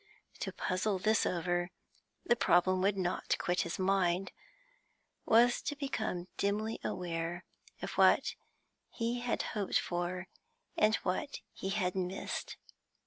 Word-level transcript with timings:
To 0.39 0.51
puzzle 0.51 0.97
this 0.97 1.27
over 1.27 1.69
the 2.25 2.35
problem 2.35 2.81
would 2.81 2.97
not 2.97 3.35
quit 3.37 3.61
his 3.61 3.77
mind 3.77 4.31
was 5.27 5.61
to 5.61 5.75
become 5.75 6.27
dimly 6.37 6.79
aware 6.83 7.45
of 7.83 7.91
what 7.99 8.33
he 8.89 9.19
had 9.19 9.43
hoped 9.53 9.77
for 9.79 10.27
and 10.75 10.95
what 11.03 11.41
he 11.53 11.69
had 11.69 11.93
missed. 11.93 12.57